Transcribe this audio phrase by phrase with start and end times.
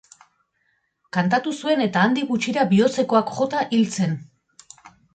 [1.17, 4.21] Kantatu zuen eta handik gutxira bihotzekoak jota hil zen.